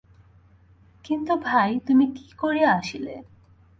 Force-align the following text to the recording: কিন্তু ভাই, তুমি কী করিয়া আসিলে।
কিন্তু 1.05 1.33
ভাই, 1.43 1.71
তুমি 1.87 2.05
কী 2.07 2.27
করিয়া 2.37 2.69
আসিলে। 2.73 3.15